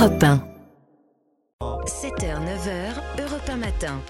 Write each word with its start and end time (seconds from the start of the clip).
Europe 0.00 0.18
1. 0.22 0.49
Matin. 3.80 4.00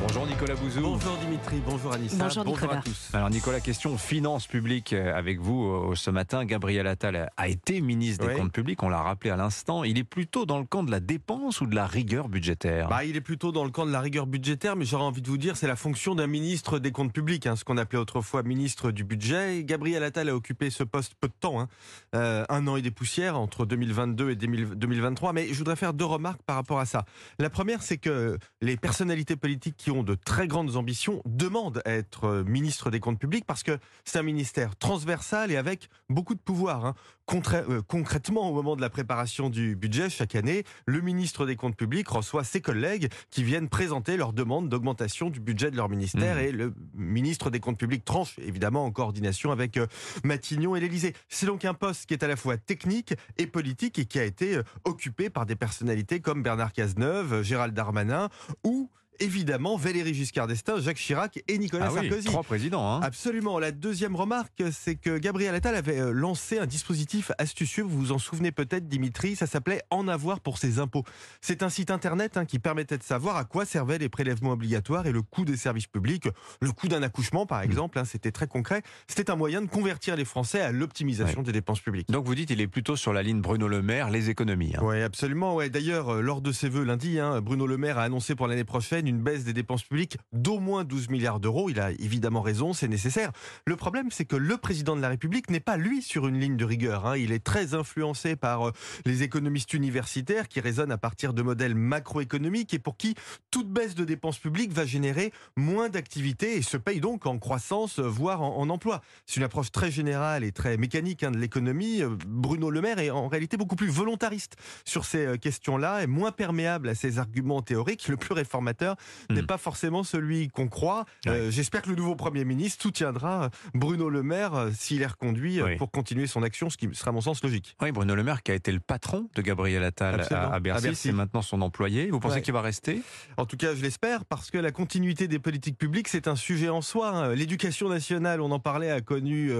Bonjour 0.00 0.26
Nicolas 0.26 0.54
Bouzou. 0.54 0.80
Bonjour 0.80 1.16
Dimitri, 1.18 1.62
bonjour 1.66 1.92
Anissa. 1.92 2.16
Bonjour 2.24 2.44
Nicolas. 2.44 2.78
à 2.78 2.82
tous. 2.82 3.10
Alors 3.12 3.30
Nicolas, 3.30 3.60
question 3.60 3.98
finances 3.98 4.46
publiques 4.46 4.92
euh, 4.92 5.14
avec 5.14 5.40
vous 5.40 5.66
euh, 5.66 5.94
ce 5.96 6.10
matin. 6.10 6.44
Gabriel 6.44 6.86
Attal 6.86 7.30
a 7.36 7.48
été 7.48 7.80
ministre 7.80 8.24
des 8.26 8.32
Oui. 8.32 8.40
Comptes 8.40 8.52
publics, 8.52 8.82
on 8.82 8.88
l'a 8.88 9.02
rappelé 9.02 9.30
à 9.30 9.36
l'instant. 9.36 9.84
Il 9.84 9.98
est 9.98 10.04
plutôt 10.04 10.46
dans 10.46 10.58
le 10.58 10.64
camp 10.64 10.82
de 10.82 10.90
la 10.90 11.00
dépense 11.00 11.60
ou 11.60 11.66
de 11.66 11.74
la 11.74 11.86
rigueur 11.86 12.28
budgétaire 12.28 12.88
Bah, 12.88 13.04
il 13.04 13.16
est 13.16 13.20
plutôt 13.20 13.52
dans 13.52 13.64
le 13.64 13.70
camp 13.70 13.84
de 13.84 13.90
la 13.90 14.00
rigueur 14.00 14.26
budgétaire, 14.26 14.76
mais 14.76 14.84
j'aurais 14.84 15.04
envie 15.04 15.20
de 15.20 15.28
vous 15.28 15.38
dire, 15.38 15.56
c'est 15.56 15.66
la 15.66 15.76
fonction 15.76 16.14
d'un 16.14 16.26
ministre 16.26 16.78
des 16.78 16.92
comptes 16.92 17.12
publics, 17.12 17.46
hein, 17.46 17.56
ce 17.56 17.64
qu'on 17.64 17.76
appelait 17.76 17.98
autrefois 17.98 18.42
ministre 18.42 18.92
du 18.92 19.04
budget. 19.04 19.58
Et 19.58 19.64
Gabriel 19.64 20.04
Attal 20.04 20.28
a 20.28 20.34
occupé 20.34 20.70
ce 20.70 20.84
poste 20.84 21.14
peu 21.20 21.28
de 21.28 21.34
temps, 21.38 21.60
hein, 21.60 21.68
euh, 22.14 22.44
un 22.48 22.66
an 22.66 22.76
et 22.76 22.82
des 22.82 22.90
poussières 22.92 23.38
entre 23.38 23.66
2022 23.66 24.30
et 24.30 24.36
2000 24.36 24.68
2023. 24.76 25.32
Mais 25.32 25.48
je 25.48 25.58
voudrais 25.58 25.76
faire 25.76 25.92
deux 25.92 26.04
remarques 26.04 26.42
par 26.42 26.56
rapport 26.56 26.78
à 26.78 26.86
ça. 26.86 27.04
La 27.38 27.50
première, 27.50 27.82
c'est 27.82 27.98
que 27.98 28.38
les 28.62 28.76
personnalités 28.76 29.17
politiques 29.36 29.76
qui 29.76 29.90
ont 29.90 30.02
de 30.02 30.14
très 30.14 30.46
grandes 30.46 30.76
ambitions 30.76 31.22
demandent 31.26 31.82
à 31.84 31.90
être 31.92 32.24
euh, 32.24 32.44
ministre 32.44 32.90
des 32.90 33.00
comptes 33.00 33.18
publics 33.18 33.44
parce 33.46 33.62
que 33.62 33.78
c'est 34.04 34.18
un 34.18 34.22
ministère 34.22 34.76
transversal 34.76 35.50
et 35.50 35.56
avec 35.56 35.88
beaucoup 36.08 36.34
de 36.34 36.40
pouvoir. 36.40 36.84
hein. 36.86 36.94
Contra- 37.26 37.68
euh, 37.68 37.82
concrètement, 37.86 38.48
au 38.48 38.54
moment 38.54 38.74
de 38.74 38.80
la 38.80 38.88
préparation 38.88 39.50
du 39.50 39.76
budget, 39.76 40.08
chaque 40.08 40.34
année, 40.34 40.64
le 40.86 41.02
ministre 41.02 41.44
des 41.44 41.56
Comptes 41.56 41.76
publics 41.76 42.08
reçoit 42.08 42.42
ses 42.42 42.62
collègues 42.62 43.10
qui 43.30 43.44
viennent 43.44 43.68
présenter 43.68 44.16
leurs 44.16 44.32
demandes 44.32 44.70
d'augmentation 44.70 45.28
du 45.28 45.38
budget 45.38 45.70
de 45.70 45.76
leur 45.76 45.90
ministère 45.90 46.36
Mmh. 46.36 46.40
et 46.40 46.52
le 46.52 46.72
ministre 46.94 47.50
des 47.50 47.60
Comptes 47.60 47.76
publics 47.78 48.02
tranche, 48.04 48.38
évidemment, 48.38 48.84
en 48.86 48.90
coordination 48.90 49.52
avec 49.52 49.76
euh, 49.76 49.86
Matignon 50.24 50.74
et 50.74 50.80
l'Élysée. 50.80 51.14
C'est 51.28 51.44
donc 51.44 51.66
un 51.66 51.74
poste 51.74 52.06
qui 52.06 52.14
est 52.14 52.22
à 52.24 52.28
la 52.28 52.36
fois 52.36 52.56
technique 52.56 53.12
et 53.36 53.46
politique 53.46 53.98
et 53.98 54.06
qui 54.06 54.18
a 54.18 54.24
été 54.24 54.60
occupé 54.84 55.28
par 55.28 55.44
des 55.44 55.54
personnalités 55.56 56.20
comme 56.20 56.42
Bernard 56.42 56.72
Cazeneuve, 56.72 57.42
Gérald 57.42 57.74
Darmanin 57.74 58.30
ou 58.64 58.90
évidemment 59.20 59.76
Valéry 59.76 60.14
Giscard 60.14 60.46
d'Estaing, 60.46 60.80
Jacques 60.80 60.96
Chirac 60.98 61.42
et 61.48 61.58
Nicolas 61.58 61.86
Ah 61.88 61.92
oui, 61.94 62.08
Sarkozy. 62.08 62.26
trois 62.26 62.42
présidents. 62.42 62.86
Hein. 62.92 63.00
Absolument. 63.02 63.58
La 63.58 63.72
deuxième 63.72 64.16
remarque, 64.16 64.62
c'est 64.72 64.94
que 64.96 65.18
Gabriel 65.18 65.54
Attal 65.54 65.74
avait 65.74 65.98
euh, 66.00 66.10
lancé 66.12 66.58
un 66.58 66.66
dispositif 66.66 67.32
astucieux. 67.38 67.82
Vous 67.82 67.98
vous 67.98 68.12
en 68.12 68.18
souvenez 68.18 68.52
peut-être, 68.52 68.88
Dimitri. 68.88 69.36
Ça 69.36 69.46
s'appelait 69.46 69.82
En 69.90 70.08
avoir 70.08 70.40
pour 70.40 70.58
ses 70.58 70.78
impôts. 70.78 71.04
C'est 71.40 71.62
un 71.62 71.68
site 71.68 71.90
internet 71.90 72.36
hein, 72.36 72.44
qui 72.44 72.58
permettait 72.58 72.98
de 72.98 73.02
savoir 73.02 73.36
à 73.36 73.44
quoi 73.44 73.64
servaient 73.64 73.98
les 73.98 74.08
prélèvements 74.08 74.52
obligatoires 74.52 75.06
et 75.06 75.12
le 75.12 75.22
coût 75.22 75.44
des 75.44 75.56
services 75.56 75.86
publics. 75.86 76.28
Le 76.60 76.72
coût 76.72 76.88
d'un 76.88 77.02
accouchement, 77.02 77.46
par 77.46 77.62
exemple, 77.62 77.98
hein, 77.98 78.04
c'était 78.04 78.32
très 78.32 78.46
concret. 78.46 78.82
C'était 79.06 79.30
un 79.30 79.36
moyen 79.36 79.62
de 79.62 79.66
convertir 79.66 80.16
les 80.16 80.24
Français 80.24 80.60
à 80.60 80.72
l'optimisation 80.72 81.42
des 81.42 81.52
dépenses 81.52 81.80
publiques. 81.80 82.08
Donc 82.10 82.26
vous 82.26 82.34
dites 82.34 82.50
il 82.50 82.60
est 82.60 82.68
plutôt 82.68 82.96
sur 82.96 83.12
la 83.12 83.22
ligne 83.22 83.40
Bruno 83.40 83.68
Le 83.68 83.82
Maire, 83.82 84.10
les 84.10 84.30
économies. 84.30 84.74
Oui, 84.82 85.02
absolument. 85.02 85.54
Ouais. 85.54 85.70
D'ailleurs, 85.70 86.14
euh, 86.14 86.20
lors 86.20 86.40
de 86.40 86.52
ses 86.52 86.68
vœux 86.68 86.84
lundi, 86.84 87.18
Bruno 87.42 87.66
Le 87.66 87.76
Maire 87.76 87.98
a 87.98 88.02
annoncé 88.02 88.34
pour 88.34 88.46
l'année 88.46 88.64
prochaine 88.64 89.07
une 89.08 89.20
baisse 89.20 89.44
des 89.44 89.52
dépenses 89.52 89.82
publiques 89.82 90.18
d'au 90.32 90.58
moins 90.58 90.84
12 90.84 91.08
milliards 91.08 91.40
d'euros. 91.40 91.70
Il 91.70 91.80
a 91.80 91.90
évidemment 91.92 92.42
raison, 92.42 92.72
c'est 92.72 92.88
nécessaire. 92.88 93.32
Le 93.66 93.76
problème, 93.76 94.10
c'est 94.10 94.24
que 94.24 94.36
le 94.36 94.56
président 94.56 94.96
de 94.96 95.00
la 95.00 95.08
République 95.08 95.50
n'est 95.50 95.60
pas, 95.60 95.76
lui, 95.76 96.02
sur 96.02 96.28
une 96.28 96.38
ligne 96.38 96.56
de 96.56 96.64
rigueur. 96.64 97.06
hein. 97.06 97.16
Il 97.16 97.32
est 97.32 97.42
très 97.42 97.74
influencé 97.74 98.36
par 98.36 98.68
euh, 98.68 98.72
les 99.04 99.22
économistes 99.22 99.72
universitaires 99.74 100.48
qui 100.48 100.60
raisonnent 100.60 100.92
à 100.92 100.98
partir 100.98 101.32
de 101.32 101.42
modèles 101.42 101.74
macroéconomiques 101.74 102.74
et 102.74 102.78
pour 102.78 102.96
qui 102.96 103.14
toute 103.50 103.70
baisse 103.70 103.94
de 103.94 104.04
dépenses 104.04 104.38
publiques 104.38 104.72
va 104.72 104.84
générer 104.84 105.32
moins 105.56 105.88
d'activité 105.88 106.56
et 106.56 106.62
se 106.62 106.76
paye 106.76 107.00
donc 107.00 107.26
en 107.26 107.38
croissance, 107.38 107.98
euh, 107.98 108.02
voire 108.02 108.42
en, 108.42 108.68
emploi. 108.68 109.00
C'est 109.26 109.36
une 109.36 109.44
approche 109.44 109.72
très 109.72 109.90
générale 109.90 110.44
et 110.44 110.52
très 110.52 110.76
mécanique 110.76 111.22
hein, 111.22 111.30
de 111.30 111.38
l'économie. 111.38 112.02
Euh, 112.02 112.16
Bruno 112.26 112.70
Le 112.70 112.80
Maire 112.80 112.98
est 112.98 113.10
en 113.10 113.28
réalité 113.28 113.56
beaucoup 113.56 113.76
plus 113.76 113.88
volontariste 113.88 114.56
sur 114.84 115.04
ces 115.04 115.38
questions-là 115.38 116.02
et 116.02 116.06
moins 116.06 116.32
perméable 116.32 116.88
à 116.88 116.94
ces 116.94 117.18
arguments 117.18 117.62
théoriques. 117.62 118.08
Le 118.08 118.16
plus 118.16 118.34
réformateur 118.34 118.96
n'est 119.30 119.42
Hmm. 119.42 119.46
pas 119.46 119.58
forcément 119.58 120.02
celui 120.02 120.48
qu'on 120.48 120.68
croit. 120.68 121.04
Euh, 121.26 121.50
J'espère 121.50 121.82
que 121.82 121.90
le 121.90 121.96
nouveau 121.96 122.14
Premier 122.16 122.44
ministre 122.44 122.82
soutiendra 122.82 123.44
euh, 123.44 123.48
Bruno 123.74 124.08
Le 124.10 124.22
Maire 124.22 124.54
euh, 124.54 124.70
s'il 124.74 125.02
est 125.02 125.06
reconduit 125.06 125.62
Oui. 125.62 125.76
pour 125.76 125.90
continuer 125.90 126.26
son 126.26 126.42
action, 126.42 126.70
ce 126.70 126.76
qui 126.76 126.88
sera 126.92 127.10
à 127.10 127.12
mon 127.12 127.20
sens 127.20 127.42
logique. 127.42 127.76
Oui, 127.82 127.92
Bruno 127.92 128.14
Le 128.14 128.22
Maire 128.24 128.42
qui 128.42 128.50
a 128.52 128.54
été 128.54 128.72
le 128.72 128.80
patron 128.80 129.28
de 129.34 129.42
Gabriel 129.42 129.82
Attal 129.84 130.26
à, 130.30 130.52
à 130.54 130.60
Bercy, 130.60 130.94
c'est 130.94 131.12
maintenant 131.12 131.42
son 131.42 131.60
employé. 131.62 132.10
Vous 132.10 132.20
pensez 132.20 132.36
Ouais. 132.36 132.42
qu'il 132.42 132.52
va 132.54 132.60
rester? 132.62 133.02
En 133.36 133.46
tout 133.46 133.56
cas, 133.56 133.74
je 133.74 133.82
l'espère, 133.82 134.24
parce 134.24 134.50
que 134.50 134.58
la 134.58 134.70
continuité 134.70 135.28
des 135.28 135.38
politiques 135.38 135.78
publiques, 135.78 136.08
c'est 136.08 136.28
un 136.28 136.36
sujet 136.36 136.68
en 136.68 136.82
soi. 136.82 137.08
hein. 137.10 137.34
L'éducation 137.34 137.88
nationale, 137.88 138.40
on 138.40 138.50
en 138.50 138.58
parlait, 138.60 138.90
a 138.90 139.00
connu 139.00 139.50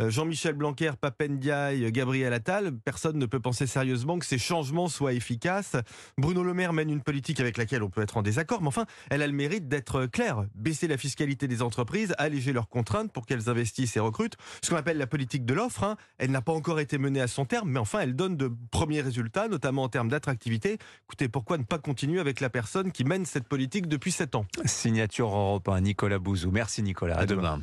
Jean-Michel 0.00 0.54
Blanquer, 0.54 0.92
Papendiaï, 1.00 1.90
Gabriel 1.92 2.32
Attal. 2.32 2.72
Personne 2.84 3.18
ne 3.18 3.26
peut 3.26 3.40
penser 3.40 3.66
sérieusement 3.66 4.18
que 4.18 4.26
ces 4.26 4.38
changements 4.38 4.88
soient 4.88 5.12
efficaces. 5.12 5.76
Bruno 6.16 6.42
Le 6.42 6.54
Maire 6.54 6.72
mène 6.72 6.90
une 6.90 7.02
politique 7.02 7.40
avec 7.40 7.56
laquelle 7.56 7.82
on 7.82 7.90
peut 7.90 8.02
être 8.02 8.16
en 8.16 8.22
désaccord, 8.22 8.60
mais 8.62 8.68
enfin, 8.68 8.84
elle 9.10 9.22
a 9.22 9.26
le 9.26 9.32
mérite 9.32 9.68
d'être 9.68 10.06
claire. 10.06 10.44
Baisser 10.54 10.88
la 10.88 10.96
fiscalité 10.96 11.48
des 11.48 11.62
entreprises, 11.62 12.14
alléger 12.18 12.52
leurs 12.52 12.68
contraintes 12.68 13.12
pour 13.12 13.26
qu'elles 13.26 13.48
investissent 13.48 13.96
et 13.96 14.00
recrutent. 14.00 14.36
Ce 14.62 14.70
qu'on 14.70 14.76
appelle 14.76 14.98
la 14.98 15.06
politique 15.06 15.44
de 15.44 15.54
l'offre. 15.54 15.84
hein. 15.84 15.96
Elle 16.18 16.30
n'a 16.30 16.42
pas 16.42 16.52
encore 16.52 16.80
été 16.80 16.98
menée 16.98 17.20
à 17.20 17.28
son 17.28 17.44
terme, 17.44 17.70
mais 17.70 17.78
enfin, 17.78 18.00
elle 18.00 18.14
donne 18.16 18.36
de 18.36 18.50
premiers 18.70 19.00
résultats, 19.00 19.48
notamment 19.48 19.82
en 19.84 19.88
termes 19.88 20.08
d'attractivité. 20.08 20.78
Écoutez, 21.06 21.28
pourquoi 21.28 21.58
ne 21.58 21.64
pas 21.64 21.78
continuer 21.78 22.20
avec 22.20 22.40
la 22.40 22.50
personne 22.50 22.92
qui 22.92 23.04
mène 23.04 23.26
cette 23.26 23.48
politique 23.48 23.86
depuis 23.88 24.12
sept 24.12 24.34
ans? 24.34 24.46
Signature 24.64 25.28
Europe 25.28 25.68
1, 25.68 25.80
Nicolas 25.82 26.18
Bouzou. 26.18 26.50
Merci 26.50 26.82
Nicolas, 26.82 27.16
à, 27.16 27.20
À 27.20 27.26
demain. 27.26 27.42
demain. 27.56 27.62